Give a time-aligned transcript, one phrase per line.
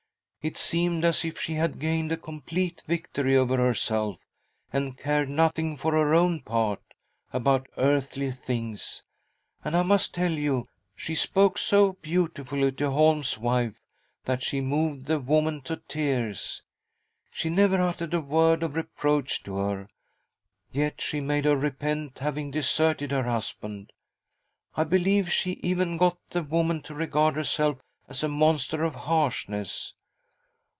[0.43, 4.17] It seemed as if she had gained a complete victory over herself,
[4.73, 6.81] and cared nothing, for her own part,
[7.31, 9.03] about earthly things.
[9.63, 13.75] And, I must tell you, she spoke so beauti fully to Holm's wife
[14.25, 15.81] that she moved the woman to 1.
[15.93, 16.37] 96 THY SOUL SHALL BEAR WITNESS!
[16.41, 16.63] tears.
[17.29, 19.87] She never uttered a word of reproach to her,
[20.71, 23.93] yet she made her repent having deserted her husband.
[24.75, 27.77] I believe she even got the woman to regard herself
[28.09, 29.93] as a monster of harshness